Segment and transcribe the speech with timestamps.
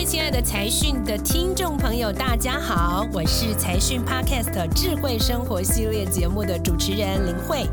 [0.00, 7.66] 位亲爱的财讯的听众朋友，大家好，我是财讯 Podcast 智慧生活系列节目的主持人林慧。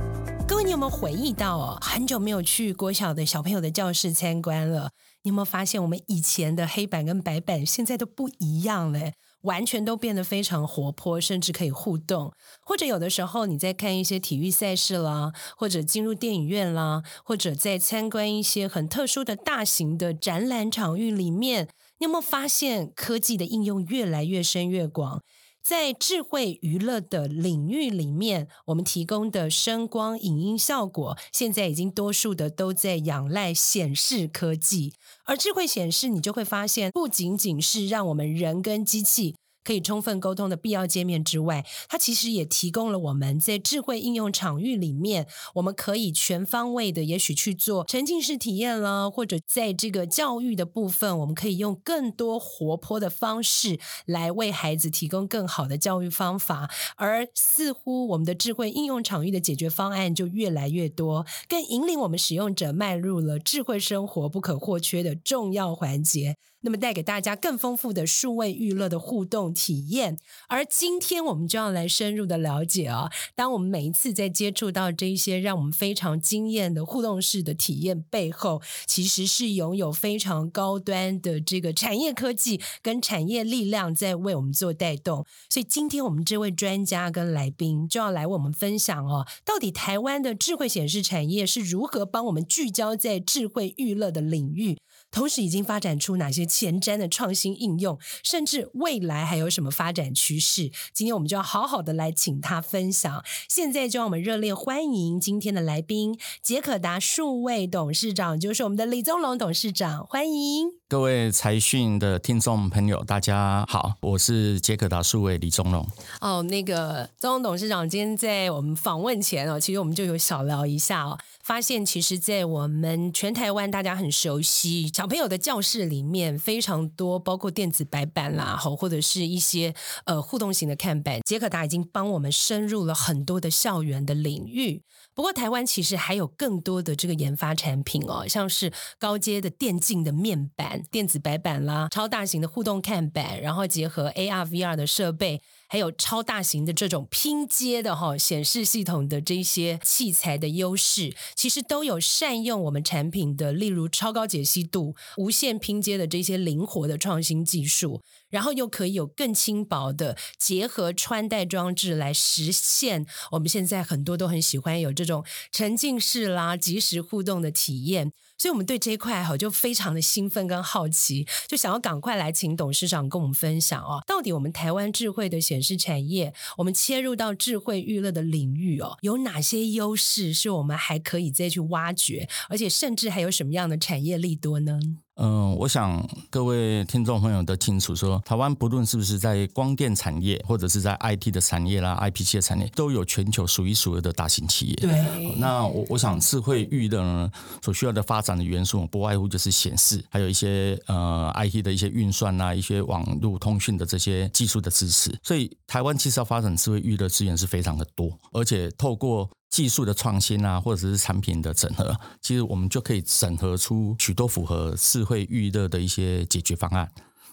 [0.46, 1.78] 各位，你有没有回忆到哦？
[1.80, 4.92] 很久没有去国小的小朋友的教室参观了，
[5.24, 9.14] 你有没有发现我们以前的黑板跟白板现在都不一样了？
[9.44, 12.34] 完全都变得非常活泼，甚至可以互动。
[12.62, 21.70] 或者有的时候你在看一些体育赛事啦，或者进入电影院啦，或者在参观一些很特殊的大型的展览场域里面，
[22.00, 25.24] 你有没有发现科技的应用越来越深越广？
[25.64, 34.94] 在智慧娱乐的领域里面，我们提供的声光影音效果，现在已经多数的都在仰赖显示科技。
[35.26, 39.36] 而智慧显示，你就会发现，不仅仅是让我们人跟机器。
[39.68, 56.70] 可以充分沟通的必要界面之外，它其实也提供了我们在智慧应用场域里面，我们可以全方位的，也许去做沉浸式体验啦，或者在这个教育的部分，我们可以用更多活泼的方式来为孩子提供更好的教育方法。
[56.96, 66.38] 而似乎我们的智慧应用场域的解决方案就越来越多，更引领我们使用者迈入了智慧生活不可或缺的重要环节。
[66.62, 85.26] 那么带给大家更丰富的数位娱乐的互动体验，而今天我们就要来深入的了解啊，当我们每一次在接触到这一些让我们非常惊艳的互动式的体验背后，其实是拥有非常高端的这个产业科技跟产业力量在为我们做带动。
[85.50, 94.78] 所以今天我们这位专家跟来宾就要来为我们分享哦，到底台湾的智慧显示产业是如何帮我们聚焦在智慧娱乐的领域。
[95.18, 100.72] 同时已经发展出哪些前瞻的创新应用，甚至未来还有什么发展趋势？
[100.94, 103.26] 今天我们就要好好的来请他分享。
[103.50, 110.74] 现在就让我们热烈欢迎今天的来宾——捷可达数位董事长，就是我们的李宗龙董事长，欢迎。
[110.90, 115.86] 各位财讯的听众朋友，大家好，我是杰克达数位李宗龙。
[116.22, 134.82] 哦，那个宗龙董事长今天在我们访问前哦，其实我们就有小聊一下哦，发现其实，在我们全台湾大家很熟悉小朋友的教室里面，非常多包括电子白板啦，好或者是一些呃互动型的看板，杰可达已经帮我们深入了很多的校园的领域。
[135.14, 145.42] 不过，台湾其实还有更多的这个研发产品哦，像是高阶的电竞的面板、电子白板啦，超大型的互动看板，然后结合 AR、VR 的设备。
[145.68, 163.06] 还有超大型的这种拼接的哈显示系统的这些器材的优势，其实都有善用我们产品的，例如超高解析度、无线拼接的这些灵活的创新技术，然后又可以有更轻薄的结合穿戴装置来实现。
[163.32, 168.14] 我们现在很多都很喜欢有这种沉浸式啦、即时互动的体验。
[168.40, 184.80] 所以，我们对这一块哈就非常的兴奋跟好奇，就想要赶快来请董事长跟我们分享哦，到底我们台湾智慧的显示产业，我们切入到智慧娱乐的领域哦，有哪些优势是我们还可以再去挖掘，而且甚至还有什么样的产业利多呢？
[185.18, 194.76] 嗯，我想各位听众朋友都清楚，说台湾不论是不是在光电产业，或者是在 IT 的产业啦、IPC 的产业，都有全球数一数二的大型企业。
[194.76, 197.32] 对，那我我想智慧娱乐呢，
[197.64, 205.18] 所需要的发展的元素，不外乎就是显示，还有一些呃 IT 的一些运算啊，一些网络通讯的这些技术的支持。
[205.24, 209.28] 所以台湾其实要发展智慧娱乐资源是非常的多，而且透过
[209.58, 216.88] 技术的创新啊，或者是产品的整合，其实我们就可以整合出许多符合智慧预热的一些解决方案。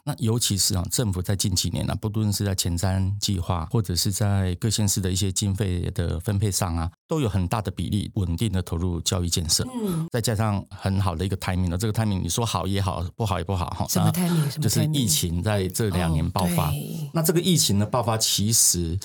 [0.07, 9.67] 那尤其是啊，政府在近几年啊，不论是在前瞻计划，或者是在各县市的一些经费的分配上啊，都有很大的比例稳定的投入教育建设。
[9.75, 13.87] 嗯，再加上很好的一个 timing 呢，这个 timing 你说好也好，不好也不好哈。
[13.89, 14.59] 什么 timing？
[14.59, 16.73] 就是疫情在这两年爆发。
[17.13, 18.99] 那这个疫情的爆发，其实。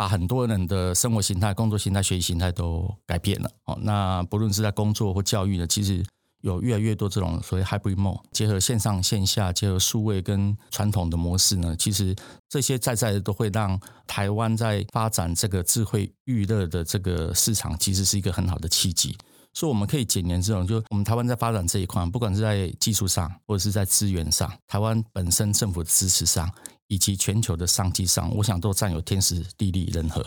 [0.00, 3.78] 把很多人的生活形态、工作形态、学习形态都改变了哦。
[3.82, 6.02] 那不论是在工作或教育呢，其实
[6.40, 12.16] 有越来越多这种所谓 hybrid mode，结合线上线下、结合数位跟传统的模式呢，其实
[12.48, 19.14] 这些在在都会让台湾在发展这个智慧娱乐的这个市场，其实是一个很好的契机。
[19.52, 26.50] 所以我们可以简言这种，就我们台湾在发展这一块，不管是在技术上或者是在资源上，台湾本身政府的支持上。
[26.90, 30.20] 以及全球的商机上，我想都占有天时地利人和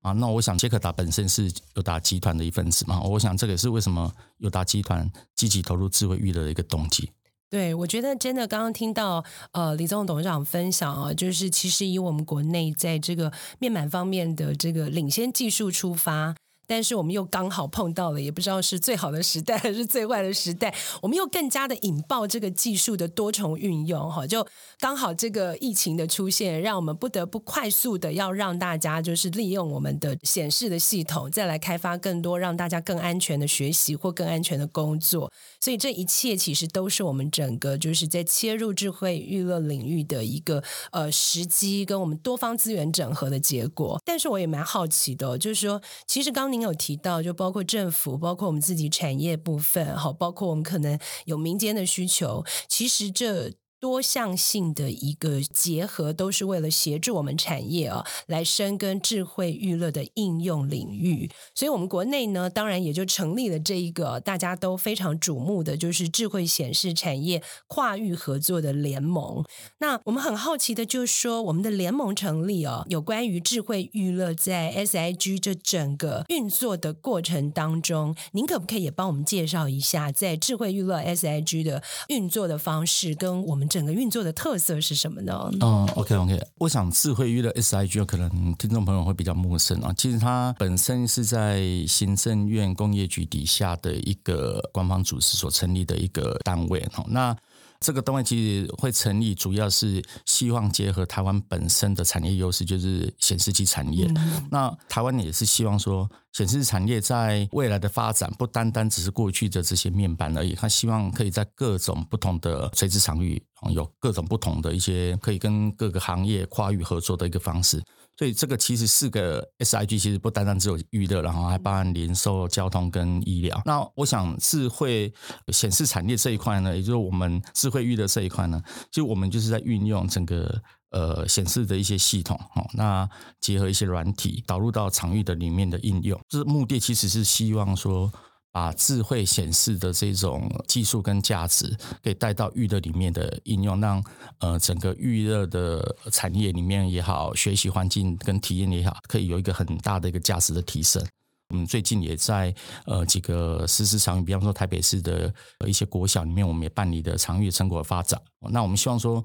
[0.00, 0.12] 啊。
[0.12, 3.00] 那我想，杰克达本身是友达集团的一份子嘛。
[3.00, 7.10] 我想，这个是为什么友达集团积极投入智慧娱乐的一个动机。
[7.50, 16.36] 对，我觉得真的刚刚听到呃李总董事长分享啊，就是其实以我们国内在这个面板方面的这个领先技术出发。
[16.66, 24.46] 但是我们又刚好碰到了，也不知道是最好的时代还是最坏的时代，我们又更加的引爆这个技术的多重运用，哈，就
[24.78, 35.30] 刚好这个疫情的出现，让我们不得不快速的要让大家就是利用我们的显示的系统，再来开发更多让大家更安全的学习或更安全的工作，
[35.60, 40.62] 所以这一切其实都是我们整个就是在切入智慧娱乐领域的一个
[40.92, 44.00] 呃时机，跟我们多方资源整合的结果。
[44.04, 53.52] 但是我也蛮好奇的，就是说，其实刚您有提到，就包括政府，包括我们自己产业部分，好，包括我们可能有民间的需求，其实这。
[53.84, 61.30] 多项性的一个结合，都是为了协助我们产业啊，来深耕智慧娱乐的应用领域。
[61.54, 69.44] 所以，我们国内呢，当然也就成立了这一个大家都非常瞩目的，就是智慧显示产业跨域合作的联盟。
[69.80, 83.68] 那我们很好奇的，就是说，我们的联盟成立哦，有关于智慧娱乐在 SIG 这整个运作的过程当中，您可不可以也帮我们介绍一下，在智慧娱乐 SIG 的运作的方式跟我们？
[83.74, 85.50] 整个运作的特色是什么呢？
[85.60, 89.92] 嗯，OK OK，我想智慧娱乐 SIG 可能听众朋友会比较陌生啊。
[89.96, 97.04] 其实它本身是在行政院工业局底下的一个官方组织所成立的一个单位哈。
[97.08, 97.36] 那
[97.84, 104.10] 这个单位其实会成立，主要是希望结合台湾本身的产业优势，就是显示器产业。
[104.50, 106.10] 那台湾也是希望说。
[106.34, 113.40] 显示产业在未来的发展不单单只是过去的这些面板而已，它希望可以在各种不同的垂直场域，
[113.70, 117.80] 有各种不同的一些可以跟各个行业跨域合作的一个方式。
[118.16, 123.60] 所以这个其实四个 SIG 其实不单单只有娱乐，然后还包含零售、交通跟医疗。
[123.64, 125.12] 那我想智慧
[125.48, 130.62] 显示产业这一块呢，也就是我们智慧娱乐这一块呢，其实我们就是在运用整个。
[130.90, 133.08] 呃，显示的一些系统，哦，那
[133.40, 138.12] 结合一些软体导入到场域的里面的应用，这目的其实是希望说，
[138.54, 144.00] 把智慧显示的这种技术跟价值，给带到预热里面的应用，让
[144.38, 151.04] 呃整个预热的产业里面也好，学习环境跟体验也好，可以有一个很大的一个价值的提升。
[151.48, 152.54] 我们最近也在
[152.86, 155.34] 呃几个实施场域，比方说台北市的
[155.66, 158.20] 一些国小里面，我们也办理的场域成果发展。
[158.50, 159.22] 那我们希望说。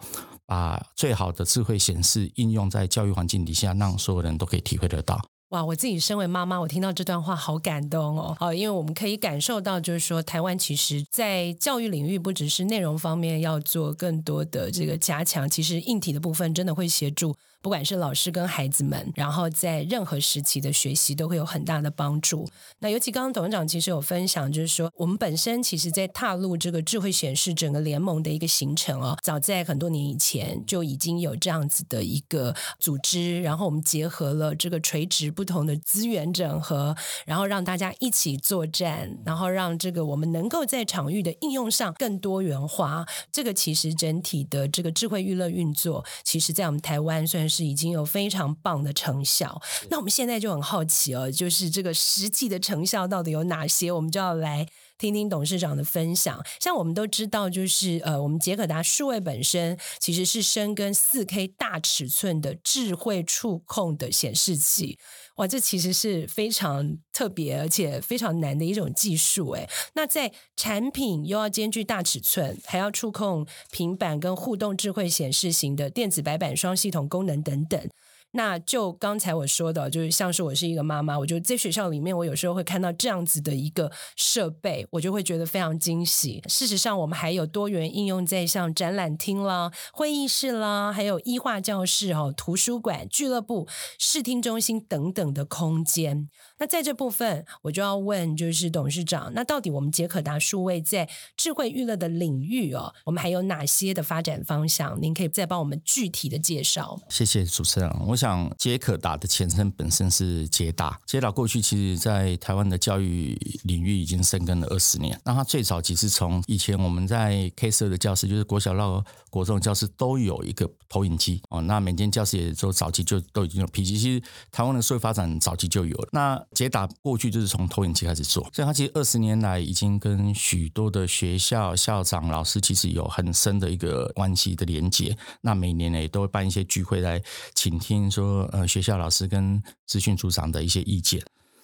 [0.49, 5.23] 把最好的智慧显示应用在教育环境底下，让所有人都可以体会得到。
[5.49, 8.35] 哇，我自己身为妈妈，我听到这段话好感动哦。
[8.39, 17.35] 好，因为我们可以感受到，就是说台湾其实在教育领域，不只是内容方面要做更多的这个加强，其实硬体的部分真的会协助。
[17.61, 22.47] 不管是老师跟孩子们，然后在任何时期的学习都会有很大的帮助。
[22.79, 36.95] 那尤其刚刚董事长其实有分享，就是说我们本身其实在踏入这个智慧显示整个联盟的一个形成哦，早在很多年以前就已经有这样子的一个组织，然后我们结合了这个垂直不同的资源整合，
[37.25, 43.05] 然后让大家一起作战，然后让这个我们能够在场域的应用上更多元化。
[43.33, 47.48] 这个其实整体的这个智慧娱乐运作，其实在我们台湾算。
[47.49, 53.91] 是已经有非常棒的成效，那我们现在就很好奇哦，就是这个实际的成效到底有哪些？
[53.91, 54.67] 我们就要来
[54.99, 56.45] 听听董事长的分享。
[56.59, 64.99] 像我们都知道，就是呃，我们杰可达数位本身其实是深耕四 K 大尺寸的智慧触控的显示器。
[65.37, 69.69] 哇，这其实是非常特别而且非常难的一种技术诶。
[69.93, 77.89] 那在产品又要兼具大尺寸，还要触控平板跟互动智慧显示型的电子白板双系统功能等等。
[78.31, 86.43] 那就刚才我说的，就是像是我是一个妈妈，我就在学校里面，我有时候会看到这样子的一个设备，我就会觉得非常惊喜。
[86.47, 93.67] 事实上，我们还有多元应用在像展览厅啦、会议室啦，还有医化教室、哦、图书馆、俱乐部、
[93.97, 96.29] 视听中心等等的空间。
[96.59, 105.01] 那在这部分，我就要问，就是董事长，那到底我们杰可达数位在智慧娱乐的领域哦，我们还有哪些的发展方向？
[105.01, 106.99] 您可以再帮我们具体的介绍。
[107.09, 107.89] 谢谢主持人。
[108.07, 115.17] 我想杰可达的前身本身是捷达，捷达过去其实在台湾的教育领域已经深耕了二十年。
[115.23, 121.61] 那它最早其实从以前我们在 K 社的教室，就是国小到国中教室都有一个投影机哦。
[121.61, 124.21] 那每间教室也都早期就都已经有 P 机，其实
[124.51, 126.09] 台湾的社会发展早期就有了。
[126.11, 135.15] 那捷达过去就是从投影机开始做，所以它其实二十年来已经跟许多的学校校长、老师其实有很深的一个关系的连接。
[135.41, 137.21] 那每年呢也都会办一些聚会来
[137.53, 141.21] 倾听说呃学校老师跟资讯组长的一些意见。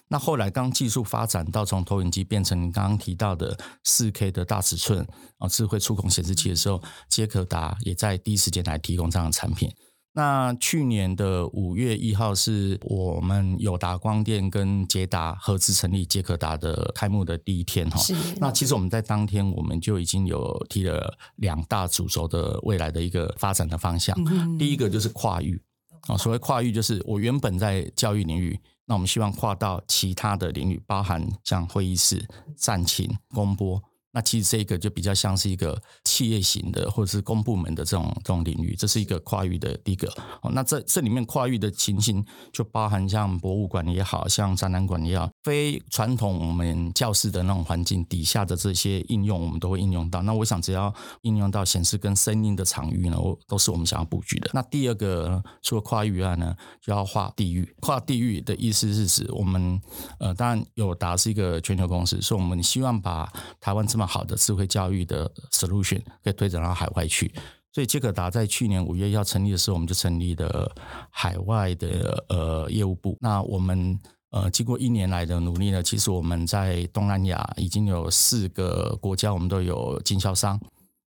[0.08, 5.04] 那后来当技术发展到从投影机变成刚刚提到的四 K 的大尺寸
[5.38, 9.68] 啊智慧触控显示器的时候，捷可达也在第一时间来提供这样的产品。
[10.12, 18.00] 那去年的五月一号是我们友达光电跟捷达合资成立捷可达的开幕的第一天哈。
[18.38, 24.16] 那其实我们在当天我们就已经有提了两大主轴的未来的一个发展的方向。
[24.56, 25.60] 第一个就是跨域
[26.02, 32.26] 啊，所谓跨域就是我原本在教育领域，那我们希望跨到其他的领域，包含像会议室、
[32.56, 33.82] 战情、公播。
[34.16, 40.08] 那其实这个就比较像是一个企业型的或者是公部门的这种这种领域，这是一个跨域的第一个。
[40.40, 50.22] 哦，那这这里面跨域的情形就包含像博物馆也好像展览馆也好，非传统我们教室的那种环境底下的这些应用，我们都会应用到。
[50.22, 54.48] 那我想只要应用到显示跟声音的场域呢，我都是我们想要布局的。
[54.54, 57.70] 那第二个除了跨域外呢，就要跨地域。
[57.80, 59.78] 跨地域的意思是指我们
[60.18, 63.30] 呃，当然友达是一个全球公司，所以我们希望把
[63.60, 67.32] 台湾这好的智慧教育的 solution 可以推展到海外去，
[67.72, 70.74] 所以杰可达在去年五月要成立的时候，我们就成立了
[71.10, 73.16] 海外的呃业务部。
[73.20, 73.98] 那我们
[74.30, 80.60] 呃经过一年来的努力呢，其实我们在东南亚已经有四个国家，我们都有经销商。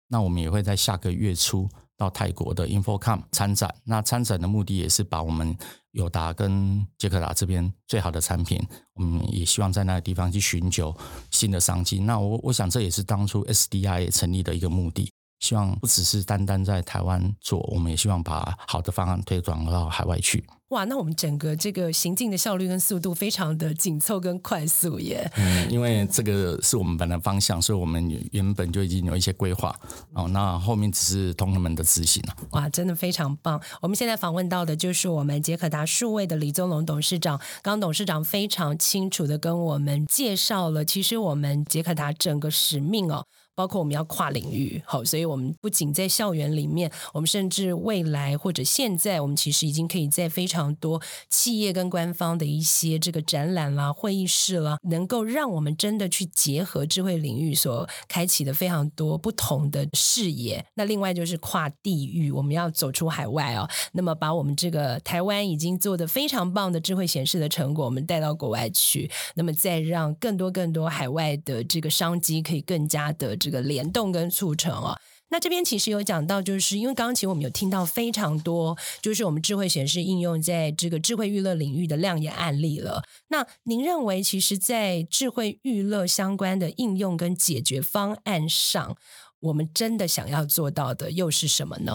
[0.08, 3.72] 那我们也会在下个月初到泰国的 InfoCom 参展。
[3.84, 5.56] 那参展的目的也是把我们
[5.92, 8.60] 友达跟杰克达这边最好的产品，
[8.94, 10.96] 我们也希望在那个地方去寻求
[11.30, 11.98] 新的商机。
[11.98, 20.44] 那我我想这也是当初 SDI 成立的一个目的，希望不只是单单在台湾做，我们也希望把好的方案推广到海外去。
[20.68, 25.28] 哇，那我们整个这个行进的效率跟速度非常的紧凑跟快速耶。
[25.34, 29.74] 嗯，因为这个是我们本来方向，所以我们原本就已经有一些规划
[30.12, 30.28] 哦。
[30.28, 32.36] 那后面只是同仁们的执行了。
[32.52, 33.60] 哇，真的非常棒！
[33.80, 37.40] 我们现在访问到的就是我们杰可达数位的李宗龙董事长。
[37.62, 43.26] 刚董事长非常清楚的跟我们介绍了，其实我们杰可达整个使命哦。
[43.60, 60.64] 包括我们要跨领域，好，所以我们不仅在校园里面，我们甚至未来或者现在，我们其实已经可以在非常多企业跟官方的一些这个展览啦、会议室啦，能够让我们真的去结合智慧领域所开启的非常多不同的视野。
[60.72, 73.49] 那另外就是跨地域，我们要走出海外哦，那么把我们这个台湾已经做的非常棒的智慧显示的成果，我们带到国外去，那么再让更多更多海外的这个商机可以更加的这。
[73.50, 83.02] 个联动跟促成哦，那这边其实有讲到，就是因为刚刚其实我们有听到非常多，就是我们智慧显示应用在这个智慧娱乐领域的亮眼案例了。
[83.28, 88.96] 那您认为，其实，在智慧娱乐相关的应用跟解决方案上？
[89.40, 91.92] 我们真的想要做到的又是什么呢？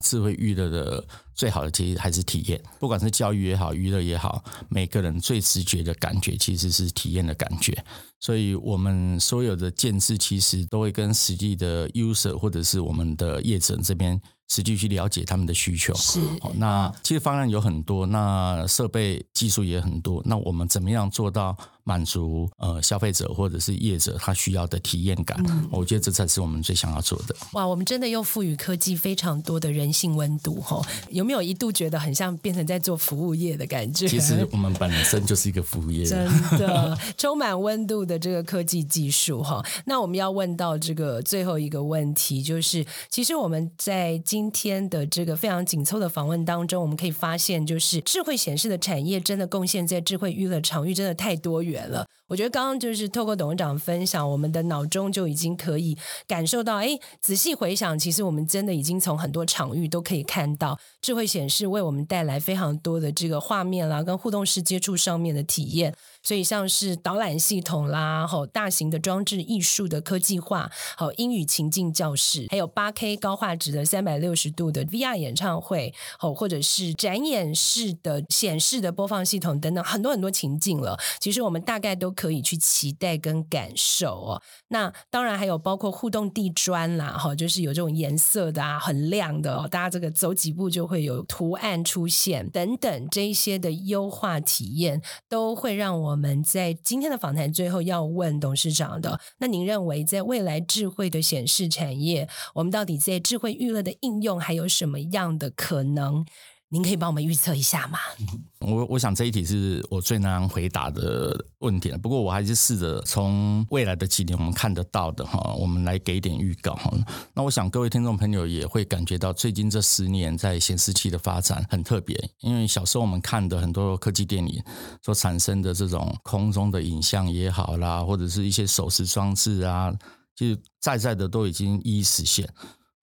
[0.00, 7.76] 智慧娱乐的最好的其实还是体验，不管是教育也好，娱乐也好，每个人最直觉的感觉其实是体验的感觉。
[8.20, 14.20] 所以，我们所有的建制其实都会跟实际的 user 或者是我们的业者这边。
[14.48, 16.20] 实际去了解他们的需求，是。
[16.56, 25.42] 那其实方案有很多，那设备技术也很多，那我们怎么样做到满足呃消费者或者是业者他需要的体验感？
[25.70, 27.34] 我觉得这才是我们最想要做的。
[27.52, 34.06] 哇，我们真的又赋予科技非常多的人性温度哈，有没有一度觉得很像变成在做服务业的感觉？
[34.06, 39.64] 其实我们本身就是一个服务业，真的充满温度的这个科技技术哈。
[39.86, 52.06] 那我们要问到这个最后一个问题，就是其实我们在今今天的这个非常紧凑的访问当中，我们可以发现，就是智慧显示的产业真的贡献在智慧娱乐场域真的太多元了。
[52.28, 65.94] 我觉得刚刚就是透过董事长分享，我们的脑中就已经可以感受到，哎，仔细回想，其实我们真的已经从很多场域都可以看到智慧显示为我们带来非常多的这个画面啦，跟互动式接触上面的体验。
[66.22, 80.98] 所以像是导览系统啦，好大型的装置艺术的科技化，好英语情境教室，还有八 K 高画质的三百六十度的 VR 演唱会，好或者是展演式的显示的播放系统等等，很多很多情境了。
[81.18, 84.42] 其实我们大概都可以去期待跟感受哦。
[84.68, 95.92] 那当然还有包括互动地砖啦，哈，就是有这种颜色的啊，很亮的哦，大家这个走几步就会有图案出现等等，这一些的优化体验都会让。
[96.02, 106.24] 我们在今天的访谈最后要问董事长的，那您认为在未来智慧的显示产业，我们到底在智慧娱乐的应用还有什么样的可能？
[106.72, 107.98] 您可以帮我们预测一下吗？
[108.60, 111.98] 我我想这一题是我最难回答的问题了。
[111.98, 116.90] 不过我还是试着从未来的几年我们看得到的哈，我们来给点预告哈。
[117.34, 122.16] 那我想各位听众朋友也会感觉到，最近这十年在显示器的发展很特别。
[122.40, 124.64] 因为小时候我们看的很多科技电影
[125.02, 129.92] 所产生的这种空中的影像也好啦，或者是一些手持装置啊，
[130.34, 132.48] 就在在的都已经一一实现。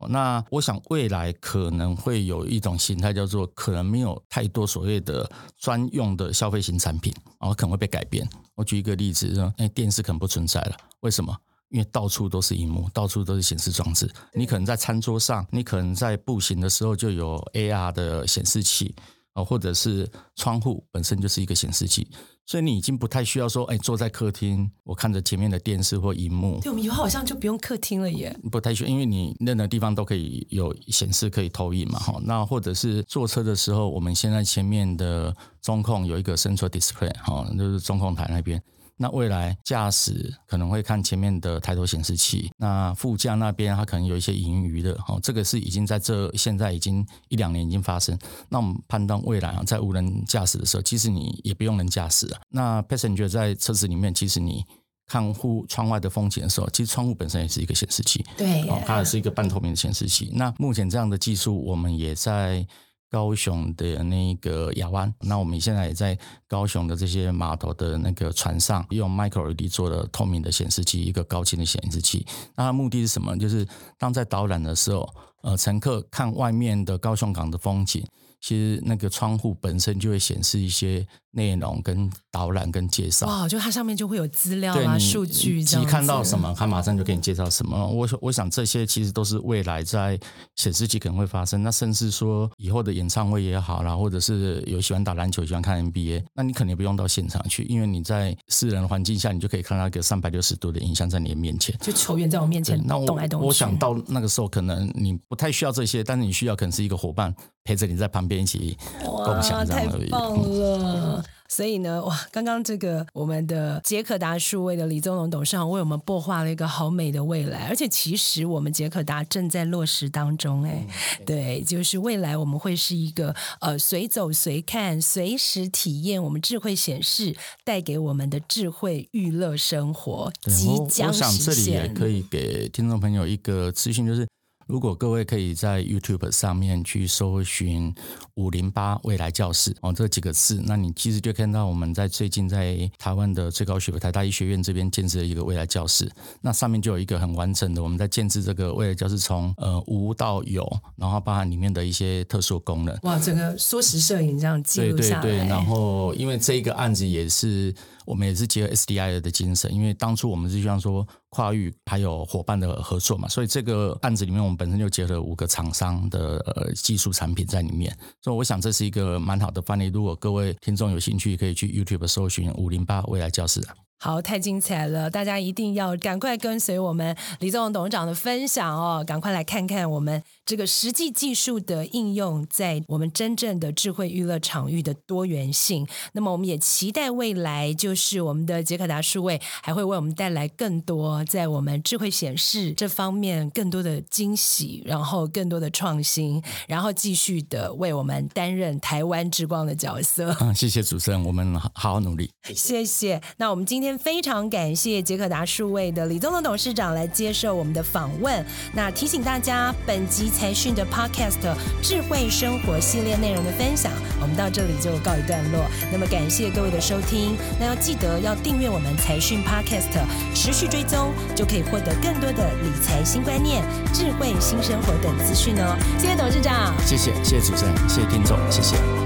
[0.07, 8.27] 那我想未来可能会有一种形态，叫做可能没有太多所谓的专用的消费型产品，然后可能会被改变。
[8.55, 11.35] 我举一个例子，说，哎，电视可能不存在了，为什么？
[11.69, 14.11] 因为到处都是荧幕，到处都是显示装置。
[14.33, 18.95] 你可能在餐桌上，你可能在步行的时候就有 AR 的显示器
[19.33, 22.07] 啊，或者是窗户本身就是一个显示器，
[22.45, 26.59] 所以你已经不太需要说，哎，坐在客厅，我看着前面的电视或荧幕。
[26.61, 28.35] 对，我们以后好像就不用客厅了耶。
[28.51, 32.19] 不太需要，因为你任何地方都可以有显示可以投影嘛，哈。
[32.23, 38.61] 那或者是坐车的时候，我们现在前面的中控有一个 central display，哈，就是中控台那边。
[39.01, 48.19] 那未来驾驶可能会看前面的抬头显示器，那副驾那边它可能有一些盈余的，哦，这个是已经在这现在已经一两年已经发生。
[48.49, 52.41] 那我们判断未来啊，在无人驾驶的时候，其实你也不用人驾驶啊。
[52.49, 54.65] 那 passenger 在车子里面，其实你
[55.07, 60.29] 看户窗外的风景的时候，其实窗户本身也是一个显示器，对，它也是一个半透明的显示器。
[60.35, 62.67] 那目前这样的技术，我们也在。
[63.09, 72.25] 高雄的那个亚湾，那我们现在也在高雄的这些码头的那个船上，用 micro LED 做的透明的显示器，一个高清的显示器。
[72.55, 73.35] 那它目的是什么？
[73.37, 75.09] 就是当在导览的时候，
[75.41, 78.05] 呃，乘客看外面的高雄港的风景。
[78.41, 83.27] 其实那个窗户本身就会显示一些内容、跟导览、跟介绍。
[83.27, 87.87] 哇，就它上面就会有资料啊、数据，你看到什么，它马上就给你介绍什么。
[87.87, 90.19] 我我想这些其实都是未来在
[90.55, 91.61] 显示器可能会发生。
[91.61, 101.77] 那甚至说以后的演唱会也好啦，或者是有喜欢打篮球、喜欢看 NBA，那你肯定不用到现场去，因为你在私人环境下，你就可以看到一个三百六十度的影像在你的面前。
[101.79, 103.47] 就球员在我面前动来动去。
[103.47, 107.33] 我想到那个时候，可能你不太需要这些，但是你需要可能是一个伙伴。
[107.65, 111.18] 陪着你在旁边一起共享，太棒了！
[111.49, 120.85] 所以呢，哇，刚刚这个我们的杰克达数位的李宗龙董事长为我们擘画了一个好美的未来，而且其实我们杰克达正在落实当中，哎，
[121.25, 131.27] 对，就是未来我们会是一个呃随走随看、随时体验我们智慧显示带给我们的智慧娱乐生活，即将实现。
[131.27, 134.27] 我想这里也可以给听众朋友一个资讯，就是。
[134.69, 137.91] 如果各位可以在 YouTube 上面去搜寻
[138.37, 146.07] “五零八未来教室”哦这几个字，那你其实就看到我们在最近在台湾的最高学府台大医学院这边建制了一个未来教室，
[146.39, 152.95] 那上面就有一个很完整的我们在建制这个未来教室，从呃无到有，然后包含里面的一些特殊功能。
[153.01, 155.21] 哇，整个缩时摄影这样记录下来。
[155.23, 157.73] 对对对，然后因为这一个案子也是。
[158.09, 169.85] 我们也是结合 SDI 的精神，因为当初我们是希望说跨域还有伙伴的合作嘛，所以这个案子里面我们本身就结合五个厂商的呃技术产品在里面，所以我想这是一个蛮好的范例。
[169.93, 173.61] 如果各位听众有兴趣，可以去 YouTube 搜寻五零八未来教室。
[174.01, 175.09] 好，太精彩了！
[175.09, 185.85] 大家一定要赶快跟随我们李宗董事长的分享哦，赶快来看看我们这个实际技术的应用在我们真正的智慧娱乐场域的多元性。
[186.13, 200.33] 那么，我们也期待未来，就是我们的杰克达数位还会为我们带来更多在我们智慧显示这方面更多的惊喜，然后更多的创新，然后继续的为我们担任台湾之光的角色。
[200.39, 202.31] 嗯，谢谢主持人，我们好好努力。
[202.55, 203.21] 谢谢。
[203.35, 203.88] 那我们今天。
[203.97, 208.45] 非常感谢杰克达数位的李宗龙董事长来接受我们的访问。
[208.73, 211.39] 那提醒大家，本集财讯的 Podcast
[211.81, 215.65] 智慧生活系列内容的分享，我们到这里就告一段落。
[215.91, 219.87] 那么感谢各位的收听，那要记得要订阅我们财讯 Podcast，
[220.33, 225.77] 持续追踪，就可以获得更多的理财新观念、智慧新生活等资讯哦。
[225.97, 228.98] 谢谢董事长，谢谢谢谢主持人，谢谢听众，谢谢。